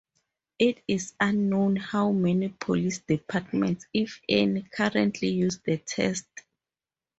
It 0.57 0.81
is 0.87 1.13
unknown 1.19 1.75
how 1.75 2.11
many 2.11 2.49
police 2.49 2.97
departments, 3.01 3.85
if 3.93 4.19
any, 4.27 4.63
currently 4.63 5.27
use 5.29 5.59
the 5.59 5.77
test. 5.77 6.25